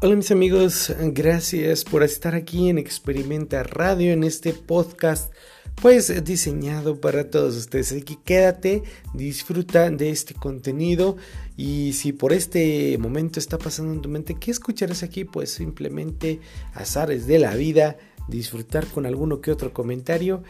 [0.00, 5.34] Hola mis amigos, gracias por estar aquí en Experimenta Radio, en este podcast
[5.82, 7.90] pues diseñado para todos ustedes.
[7.90, 11.16] Así que quédate, disfruta de este contenido
[11.56, 15.24] y si por este momento está pasando en tu mente, ¿qué escucharás aquí?
[15.24, 16.38] Pues simplemente
[16.74, 17.96] azares de la vida,
[18.28, 20.44] disfrutar con alguno que otro comentario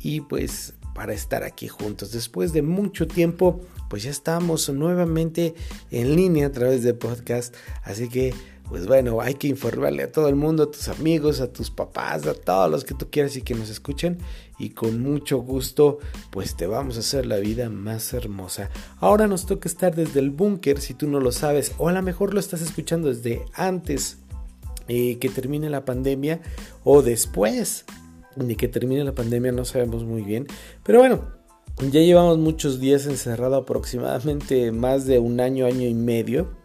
[0.00, 2.10] y pues para estar aquí juntos.
[2.10, 3.60] Después de mucho tiempo,
[3.90, 5.54] pues ya estamos nuevamente
[5.90, 8.32] en línea a través de podcast, así que
[8.68, 12.26] pues bueno, hay que informarle a todo el mundo, a tus amigos, a tus papás,
[12.26, 14.18] a todos los que tú quieras y que nos escuchen.
[14.58, 15.98] Y con mucho gusto,
[16.30, 18.70] pues te vamos a hacer la vida más hermosa.
[18.98, 22.02] Ahora nos toca estar desde el búnker, si tú no lo sabes, o a lo
[22.02, 24.18] mejor lo estás escuchando desde antes
[24.88, 26.40] eh, que termine la pandemia
[26.84, 27.84] o después
[28.36, 30.46] de que termine la pandemia, no sabemos muy bien.
[30.82, 31.32] Pero bueno,
[31.78, 36.63] ya llevamos muchos días encerrado, aproximadamente más de un año, año y medio.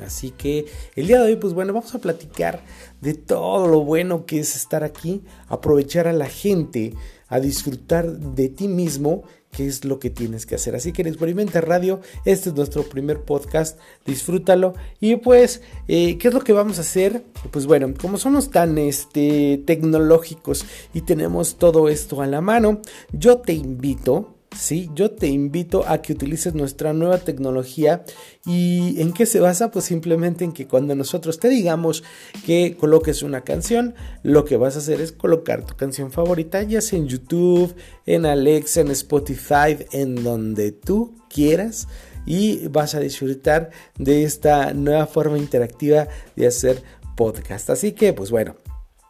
[0.00, 2.62] Así que el día de hoy, pues bueno, vamos a platicar
[3.00, 6.94] de todo lo bueno que es estar aquí, aprovechar a la gente,
[7.28, 10.74] a disfrutar de ti mismo, que es lo que tienes que hacer.
[10.74, 14.74] Así que en Experimenta Radio, este es nuestro primer podcast, disfrútalo.
[15.00, 17.24] Y pues, eh, ¿qué es lo que vamos a hacer?
[17.50, 23.38] Pues bueno, como somos tan este, tecnológicos y tenemos todo esto a la mano, yo
[23.38, 24.90] te invito ¿sí?
[24.94, 28.04] Yo te invito a que utilices nuestra nueva tecnología
[28.44, 32.02] y en qué se basa, pues simplemente en que cuando nosotros te digamos
[32.44, 36.80] que coloques una canción, lo que vas a hacer es colocar tu canción favorita, ya
[36.80, 37.74] sea en YouTube,
[38.06, 41.88] en Alexa, en Spotify, en donde tú quieras
[42.24, 46.82] y vas a disfrutar de esta nueva forma interactiva de hacer
[47.16, 47.70] podcast.
[47.70, 48.56] Así que, pues bueno,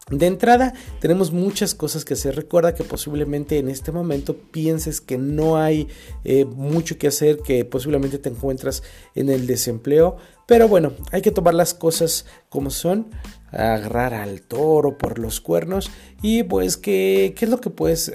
[0.09, 2.37] de entrada, tenemos muchas cosas que hacer.
[2.37, 5.89] Recuerda que posiblemente en este momento pienses que no hay
[6.23, 8.85] eh, mucho que hacer, que posiblemente te encuentras
[9.17, 10.17] en el desempleo.
[10.47, 13.11] Pero bueno, hay que tomar las cosas como son,
[13.51, 15.91] agarrar al toro por los cuernos
[16.23, 18.13] y pues qué, qué es lo que puedes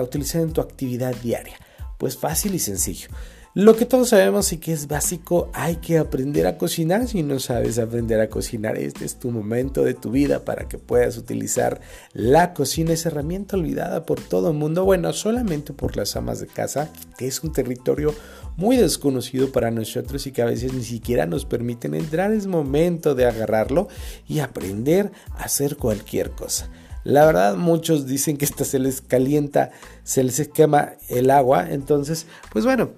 [0.00, 1.56] utilizar en tu actividad diaria.
[1.98, 3.08] Pues fácil y sencillo.
[3.54, 7.06] Lo que todos sabemos y que es básico, hay que aprender a cocinar.
[7.06, 10.78] Si no sabes aprender a cocinar, este es tu momento de tu vida para que
[10.78, 11.82] puedas utilizar
[12.14, 16.46] la cocina, esa herramienta olvidada por todo el mundo, bueno, solamente por las amas de
[16.46, 18.14] casa, que es un territorio
[18.56, 22.32] muy desconocido para nosotros y que a veces ni siquiera nos permiten entrar.
[22.32, 23.88] Es momento de agarrarlo
[24.26, 26.70] y aprender a hacer cualquier cosa.
[27.04, 29.72] La verdad, muchos dicen que hasta se les calienta,
[30.04, 31.70] se les quema el agua.
[31.70, 32.92] Entonces, pues bueno,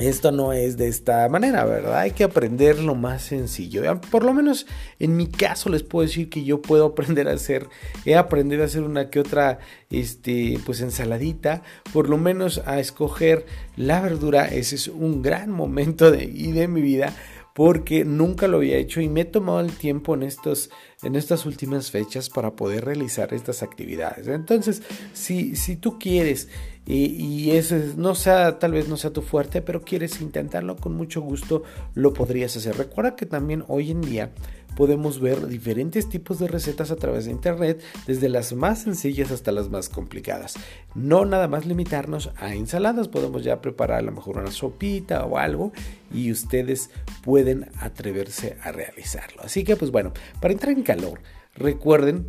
[0.00, 1.98] esto no es de esta manera, ¿verdad?
[1.98, 4.00] Hay que aprender lo más sencillo.
[4.10, 4.66] Por lo menos
[4.98, 7.68] en mi caso les puedo decir que yo puedo aprender a hacer,
[8.04, 9.58] he aprendido a hacer una que otra,
[9.90, 11.62] este, pues ensaladita,
[11.92, 13.44] por lo menos a escoger
[13.76, 14.46] la verdura.
[14.46, 17.14] Ese es un gran momento de, de mi vida
[17.60, 20.70] porque nunca lo había hecho y me he tomado el tiempo en, estos,
[21.02, 24.28] en estas últimas fechas para poder realizar estas actividades.
[24.28, 24.82] Entonces,
[25.12, 26.48] si, si tú quieres
[26.86, 31.20] y, eso no sea, tal vez no sea tu fuerte, pero quieres intentarlo con mucho
[31.20, 31.62] gusto,
[31.92, 32.78] lo podrías hacer.
[32.78, 34.30] Recuerda que también hoy en día
[34.76, 39.52] podemos ver diferentes tipos de recetas a través de internet, desde las más sencillas hasta
[39.52, 40.54] las más complicadas.
[40.94, 45.38] No nada más limitarnos a ensaladas, podemos ya preparar a lo mejor una sopita o
[45.38, 45.72] algo
[46.12, 46.90] y ustedes
[47.22, 49.42] pueden atreverse a realizarlo.
[49.42, 51.20] Así que pues bueno, para entrar en calor,
[51.54, 52.26] recuerden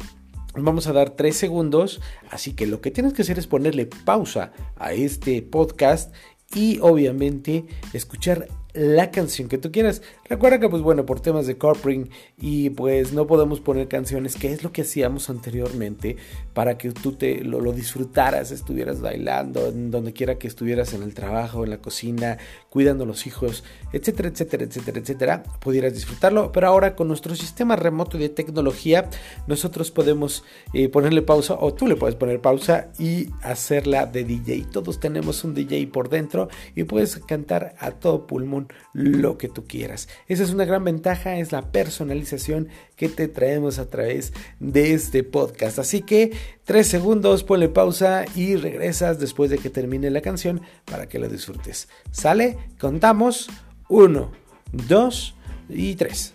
[0.53, 4.51] Vamos a dar tres segundos, así que lo que tienes que hacer es ponerle pausa
[4.75, 6.13] a este podcast
[6.53, 10.01] y obviamente escuchar la canción que tú quieras.
[10.29, 14.51] Recuerda que pues bueno, por temas de corporate y pues no podemos poner canciones, que
[14.51, 16.17] es lo que hacíamos anteriormente,
[16.53, 21.13] para que tú te lo, disfrutaras, estuvieras bailando, en donde quiera que estuvieras en el
[21.13, 22.37] trabajo, en la cocina,
[22.69, 26.51] cuidando a los hijos, etcétera, etcétera, etcétera, etcétera, pudieras disfrutarlo.
[26.51, 29.09] Pero ahora con nuestro sistema remoto de tecnología,
[29.47, 30.43] nosotros podemos
[30.73, 34.67] eh, ponerle pausa o tú le puedes poner pausa y hacerla de DJ.
[34.71, 38.60] Todos tenemos un DJ por dentro y puedes cantar a todo pulmón
[38.93, 40.07] lo que tú quieras.
[40.27, 45.23] Esa es una gran ventaja, es la personalización que te traemos a través de este
[45.23, 45.79] podcast.
[45.79, 46.31] Así que
[46.63, 51.27] tres segundos, ponle pausa y regresas después de que termine la canción para que la
[51.27, 51.89] disfrutes.
[52.11, 52.57] ¿Sale?
[52.79, 53.49] Contamos.
[53.89, 54.31] Uno,
[54.71, 55.35] dos
[55.67, 56.33] y tres.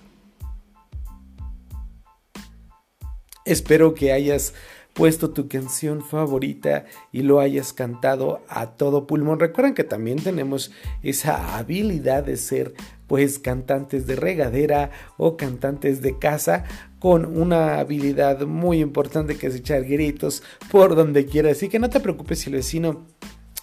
[3.47, 4.55] Espero que hayas
[4.97, 9.39] puesto tu canción favorita y lo hayas cantado a todo pulmón.
[9.39, 10.73] Recuerden que también tenemos
[11.03, 12.73] esa habilidad de ser
[13.07, 16.65] pues cantantes de regadera o cantantes de casa
[16.99, 21.51] con una habilidad muy importante que es echar gritos por donde quiera.
[21.51, 23.05] Así que no te preocupes si el vecino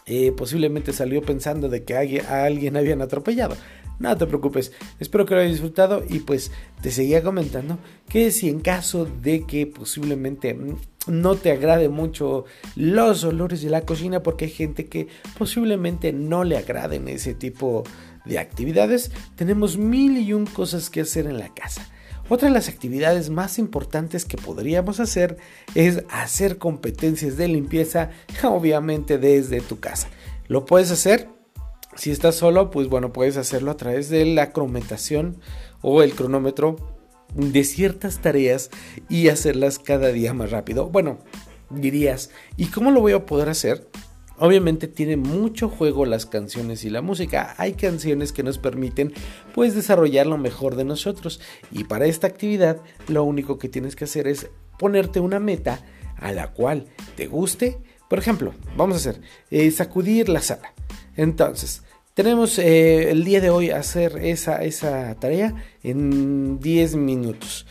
[0.05, 3.55] eh, posiblemente salió pensando de que a alguien habían atropellado.
[3.99, 6.51] No te preocupes, espero que lo hayas disfrutado y pues
[6.81, 7.77] te seguía comentando
[8.09, 10.57] que si en caso de que posiblemente
[11.07, 12.45] no te agrade mucho
[12.75, 15.07] los olores de la cocina porque hay gente que
[15.37, 17.83] posiblemente no le agraden ese tipo
[18.25, 21.89] de actividades, tenemos mil y un cosas que hacer en la casa.
[22.29, 25.37] Otra de las actividades más importantes que podríamos hacer
[25.75, 28.11] es hacer competencias de limpieza,
[28.43, 30.07] obviamente desde tu casa.
[30.47, 31.27] Lo puedes hacer
[31.95, 35.37] si estás solo, pues bueno, puedes hacerlo a través de la crometación
[35.81, 36.92] o el cronómetro
[37.35, 38.69] de ciertas tareas
[39.09, 40.89] y hacerlas cada día más rápido.
[40.89, 41.19] Bueno,
[41.69, 43.87] dirías, ¿y cómo lo voy a poder hacer?
[44.37, 47.53] Obviamente tiene mucho juego las canciones y la música.
[47.57, 49.13] Hay canciones que nos permiten
[49.53, 51.39] pues desarrollar lo mejor de nosotros
[51.71, 54.49] y para esta actividad lo único que tienes que hacer es
[54.79, 55.85] ponerte una meta
[56.17, 57.79] a la cual te guste.
[58.09, 59.21] Por ejemplo, vamos a hacer
[59.51, 60.73] eh, sacudir la sala.
[61.15, 67.65] Entonces, tenemos eh, el día de hoy hacer esa, tarea en 10 minutos.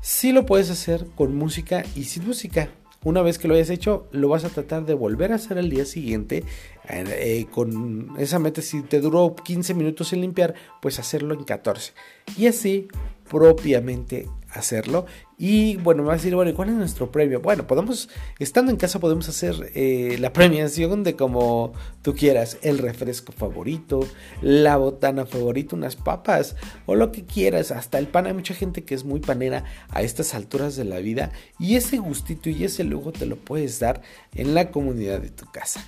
[0.00, 2.68] Si lo puedes hacer con música y sin música.
[3.04, 5.68] Una vez que lo hayas hecho, lo vas a tratar de volver a hacer el
[5.68, 6.42] día siguiente.
[6.88, 11.92] Eh, con esa meta, si te duró 15 minutos en limpiar, pues hacerlo en 14.
[12.38, 12.88] Y así
[13.28, 15.06] propiamente hacerlo.
[15.36, 17.40] Y bueno, me va a decir, bueno, ¿cuál es nuestro premio?
[17.40, 18.08] Bueno, podemos,
[18.38, 21.72] estando en casa, podemos hacer eh, la premiación de como
[22.02, 24.00] tú quieras, el refresco favorito,
[24.40, 26.56] la botana favorita, unas papas
[26.86, 28.26] o lo que quieras, hasta el pan.
[28.26, 31.98] Hay mucha gente que es muy panera a estas alturas de la vida y ese
[31.98, 34.02] gustito y ese lujo te lo puedes dar
[34.34, 35.84] en la comunidad de tu casa.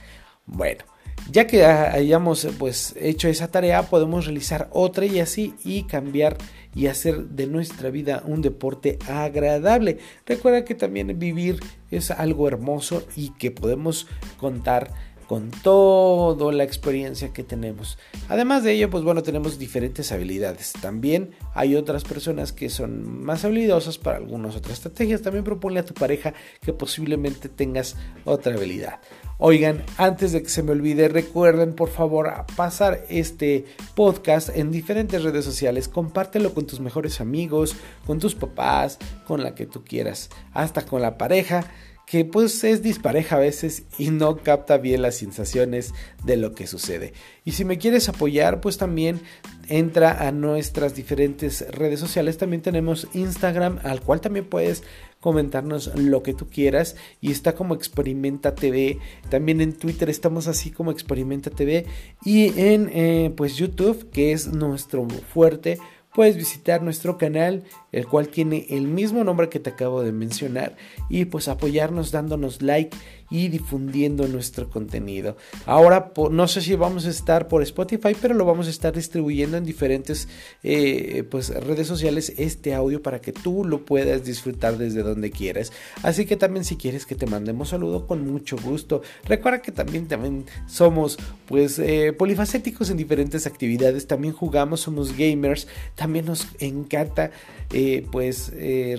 [0.47, 0.96] Bueno.
[1.31, 6.37] Ya que hayamos pues hecho esa tarea, podemos realizar otra y así y cambiar
[6.75, 9.99] y hacer de nuestra vida un deporte agradable.
[10.25, 11.61] Recuerda que también vivir
[11.91, 14.91] es algo hermoso y que podemos contar
[15.27, 17.99] con toda la experiencia que tenemos.
[18.29, 20.73] Además de ello, pues bueno, tenemos diferentes habilidades.
[20.81, 25.23] También hay otras personas que son más habilidosas para algunas otras estrategias.
[25.23, 29.01] También propone a tu pareja que posiblemente tengas otra habilidad.
[29.39, 35.23] Oigan, antes de que se me olvide, recuerden por favor pasar este podcast en diferentes
[35.23, 35.89] redes sociales.
[35.89, 41.03] Compártelo con tus mejores amigos, con tus papás, con la que tú quieras, hasta con
[41.03, 41.67] la pareja
[42.07, 45.93] que pues es dispareja a veces y no capta bien las sensaciones
[46.25, 47.13] de lo que sucede.
[47.45, 49.21] Y si me quieres apoyar, pues también
[49.69, 52.39] entra a nuestras diferentes redes sociales.
[52.39, 54.85] También tenemos Instagram, al cual también puedes
[55.21, 59.01] comentarnos lo que tú quieras y está como Experimenta TV.
[59.29, 61.87] También en Twitter estamos así como Experimenta TV
[62.25, 65.79] y en eh, pues YouTube, que es nuestro fuerte
[66.17, 70.75] puedes visitar nuestro canal, el cual tiene el mismo nombre que te acabo de mencionar,
[71.11, 72.97] y pues apoyarnos dándonos like
[73.31, 75.37] y difundiendo nuestro contenido.
[75.65, 79.57] Ahora no sé si vamos a estar por Spotify, pero lo vamos a estar distribuyendo
[79.57, 80.29] en diferentes
[80.63, 85.73] eh, pues, redes sociales este audio para que tú lo puedas disfrutar desde donde quieras.
[86.03, 89.03] Así que también si quieres que te mandemos saludo con mucho gusto.
[89.25, 94.07] Recuerda que también, también somos pues eh, polifacéticos en diferentes actividades.
[94.07, 95.67] También jugamos, somos gamers.
[95.95, 97.31] También nos encanta
[97.73, 98.53] eh, pues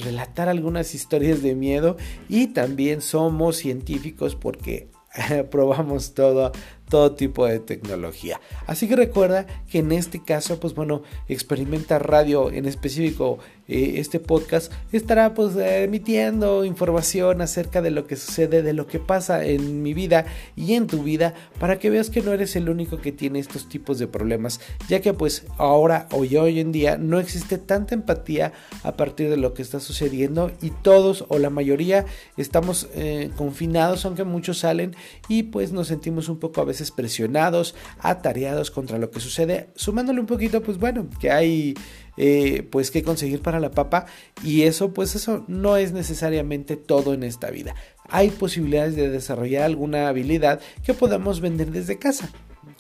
[0.03, 1.95] relatar algunas historias de miedo
[2.27, 4.89] y también somos científicos porque
[5.51, 6.51] probamos todo,
[6.89, 8.39] todo tipo de tecnología.
[8.65, 14.19] Así que recuerda que en este caso, pues bueno, Experimenta Radio en específico, eh, este
[14.21, 19.83] podcast estará pues emitiendo información acerca de lo que sucede, de lo que pasa en
[19.83, 23.11] mi vida y en tu vida, para que veas que no eres el único que
[23.11, 27.57] tiene estos tipos de problemas, ya que pues ahora hoy, hoy en día no existe
[27.57, 32.05] tanta empatía a partir de lo que está sucediendo y todos o la mayoría
[32.37, 34.95] estamos eh, confinados, aunque muchos salen
[35.27, 40.19] y pues nos sentimos un poco a veces presionados, atareados contra lo que sucede, sumándole
[40.19, 41.73] un poquito, pues bueno, que hay
[42.17, 44.05] eh, pues que conseguir para la papa
[44.43, 47.75] y eso pues eso no es necesariamente todo en esta vida.
[48.09, 52.29] Hay posibilidades de desarrollar alguna habilidad que podamos vender desde casa.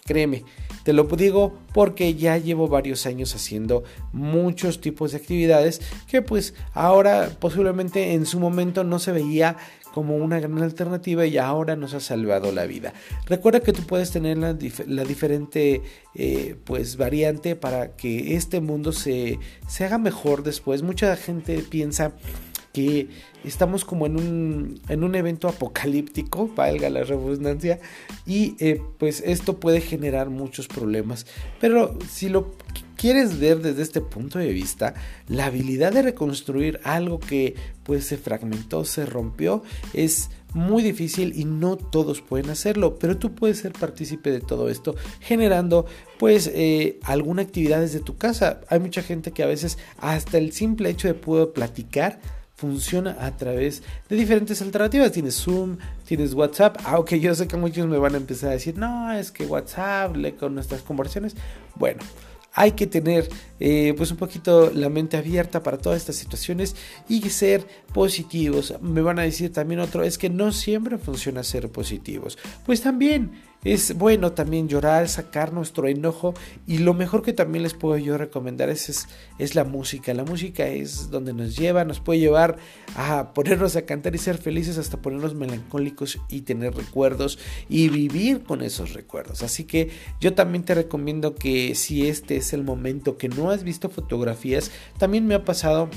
[0.05, 0.43] Créeme,
[0.87, 6.53] te lo digo porque ya llevo varios años haciendo muchos tipos de actividades que pues
[6.73, 9.57] ahora posiblemente en su momento no se veía
[9.93, 12.93] como una gran alternativa y ahora nos ha salvado la vida.
[13.25, 15.81] Recuerda que tú puedes tener la, diferente
[16.15, 20.83] eh, pues variante para que este mundo se, se haga mejor después.
[20.83, 22.13] Mucha gente piensa
[22.77, 23.07] que
[23.43, 27.79] estamos como en un, en un evento apocalíptico, valga la redundancia,
[28.27, 31.25] y eh, pues esto puede generar muchos problemas.
[31.59, 32.53] Pero si lo
[32.95, 34.93] quieres ver desde este punto de vista,
[35.27, 41.45] la habilidad de reconstruir algo que pues se fragmentó, se rompió, es muy difícil y
[41.45, 45.87] no todos pueden hacerlo, pero tú puedes ser partícipe de todo esto generando
[46.19, 48.61] pues eh, alguna actividad desde tu casa.
[48.69, 52.19] Hay mucha gente que a veces hasta el simple hecho de poder platicar
[52.57, 55.11] funciona a través de diferentes alternativas.
[55.11, 58.77] Tienes Zoom, tienes WhatsApp, aunque yo sé que muchos me van a empezar a decir,
[58.77, 61.35] no, es que WhatsApp, le con nuestras conversaciones.
[61.75, 62.01] Bueno,
[62.53, 66.75] hay que tener eh, pues un poquito la mente abierta para todas estas situaciones
[67.07, 68.73] y ser positivos.
[68.81, 72.39] Me van a decir también otro, es que no siempre funciona ser positivos.
[72.65, 73.33] Pues también
[73.63, 76.33] es bueno también llorar, sacar nuestro enojo
[76.67, 79.07] y lo mejor que también les puedo yo recomendar es,
[79.39, 80.13] es, la música.
[80.13, 82.57] La música es donde nos lleva, nos puede llevar
[82.95, 88.43] a ponernos a cantar y ser felices hasta ponernos melancólicos y tener recuerdos y vivir
[88.43, 89.43] con esos recuerdos.
[89.43, 89.89] Así que
[90.21, 94.71] yo también te recomiendo que si este es el momento que no has visto fotografías,
[94.97, 95.89] también me ha pasado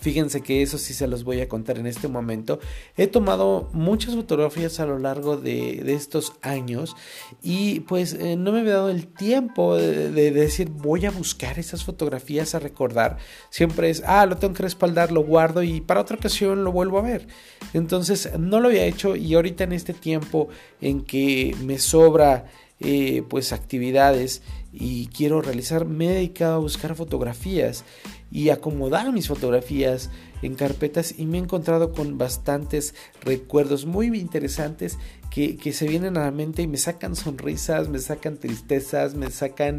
[0.00, 2.58] Fíjense que eso sí se los voy a contar en este momento.
[2.96, 6.96] He tomado muchas fotografías a lo largo de, estos años
[7.42, 11.58] y pues eh, no me he dado el tiempo de, de, decir voy a buscar
[11.58, 13.18] esas fotografías a recordar.
[13.50, 16.98] Siempre es, ah, lo tengo que respaldar, lo guardo y para otra ocasión lo vuelvo
[16.98, 17.26] a ver.
[17.74, 20.48] Entonces no lo había hecho y ahorita en este tiempo
[20.80, 22.46] en que me sobra
[22.82, 24.40] eh, pues actividades
[24.72, 27.84] y quiero realizar, me he dedicado a buscar fotografías
[28.30, 30.10] y acomodar mis fotografías
[30.42, 34.98] en carpetas y me he encontrado con bastantes recuerdos muy interesantes
[35.30, 39.30] que, que se vienen a la mente y me sacan sonrisas, me sacan tristezas, me
[39.30, 39.78] sacan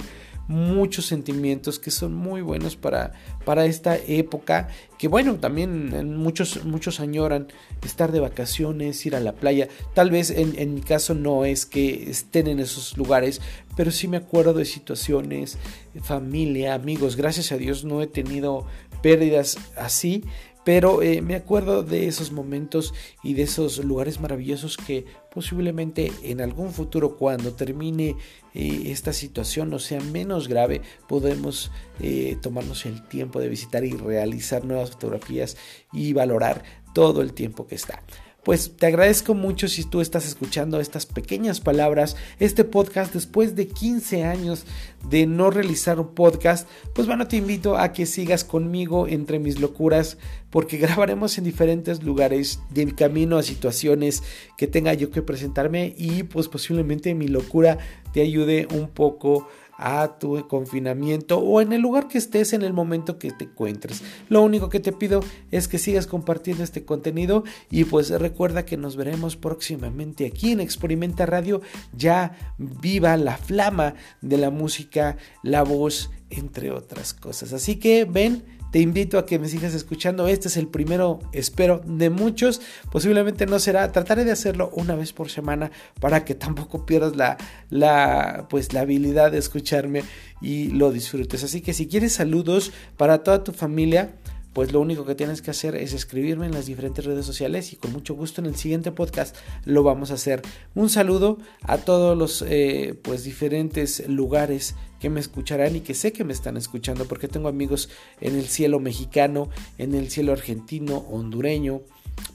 [0.52, 3.14] muchos sentimientos que son muy buenos para,
[3.46, 4.68] para esta época.
[4.98, 7.48] Que bueno, también muchos, muchos añoran
[7.84, 9.70] estar de vacaciones, ir a la playa.
[9.94, 13.42] Tal vez en, en mi caso no es que estén en esos lugares,
[13.76, 15.58] pero sí me acuerdo de situaciones,
[16.04, 17.16] familia, amigos.
[17.16, 18.66] Gracias a Dios no he tenido
[19.02, 20.24] pérdidas así,
[20.64, 26.42] pero eh, me acuerdo de esos momentos y de esos lugares maravillosos que posiblemente en
[26.42, 28.16] algún futuro cuando termine
[28.54, 33.92] eh, esta situación o sea menos grave podemos eh, tomarnos el tiempo de visitar y
[33.92, 35.58] realizar nuevas fotografías
[35.92, 36.64] y valorar
[36.94, 38.04] todo el tiempo que está.
[38.44, 43.68] Pues te agradezco mucho si tú estás escuchando estas pequeñas palabras, este podcast después de
[43.68, 44.66] 15 años
[45.08, 46.68] de no realizar un podcast.
[46.96, 50.18] Pues bueno, te invito a que sigas conmigo entre mis locuras
[50.50, 54.24] porque grabaremos en diferentes lugares de camino a situaciones
[54.58, 57.78] que tenga yo que presentarme y pues posiblemente mi locura
[58.12, 59.48] te ayude un poco
[59.82, 64.04] a tu confinamiento o en el lugar que estés en el momento que te encuentres.
[64.30, 68.78] Lo único que te pido es que sigas compartiendo este contenido y pues recuerda que
[68.78, 71.62] nos veremos próximamente aquí en Experimenta Radio.
[71.98, 77.52] Ya viva la flama de la música, la voz, entre otras cosas.
[77.52, 80.28] Así que ven te invito a que me sigas escuchando.
[80.28, 82.62] Este es el primero, espero, de muchos.
[82.92, 83.92] Posiblemente no será.
[83.92, 87.38] Trataré de hacerlo una vez por semana para que tampoco pierdas la,
[87.70, 90.04] la, pues, la habilidad de escucharme
[90.42, 91.44] y lo disfrutes.
[91.44, 94.16] Así que si quieres saludos para toda tu familia,
[94.54, 97.78] pues lo único que tienes que hacer es escribirme en las diferentes redes sociales y
[97.78, 100.42] con mucho gusto en el siguiente podcast lo vamos a hacer.
[100.76, 106.14] Un saludo a todos los eh, pues diferentes lugares que me escucharán y que sé
[106.14, 107.90] que me están escuchando porque tengo amigos
[108.20, 111.82] en el cielo mexicano, en el cielo argentino, hondureño,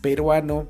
[0.01, 0.69] peruano,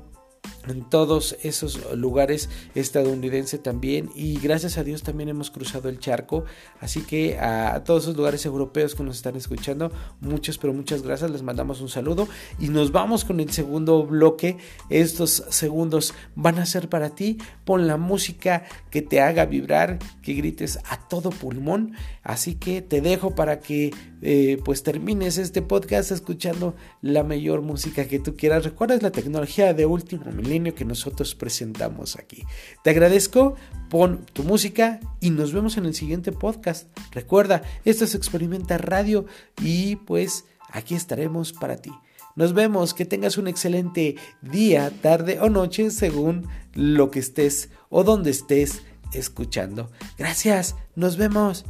[0.69, 4.09] en todos esos lugares estadounidenses también.
[4.15, 6.45] Y gracias a Dios también hemos cruzado el charco.
[6.79, 11.31] Así que a todos esos lugares europeos que nos están escuchando muchas pero muchas gracias.
[11.31, 12.27] Les mandamos un saludo.
[12.59, 14.57] Y nos vamos con el segundo bloque.
[14.89, 17.37] Estos segundos van a ser para ti.
[17.65, 21.93] Pon la música que te haga vibrar que grites a todo pulmón.
[22.23, 28.07] Así que te dejo para que eh, pues termines este podcast escuchando la mayor música
[28.07, 28.63] que tú quieras.
[28.63, 32.43] Recuerda la tecnología de último milenio que nosotros presentamos aquí.
[32.83, 33.55] Te agradezco,
[33.89, 36.87] pon tu música y nos vemos en el siguiente podcast.
[37.11, 39.25] Recuerda, esto es Experimenta Radio
[39.61, 41.91] y pues aquí estaremos para ti.
[42.35, 48.03] Nos vemos, que tengas un excelente día, tarde o noche según lo que estés o
[48.03, 48.83] donde estés
[49.13, 49.91] escuchando.
[50.17, 51.65] Gracias, nos vemos.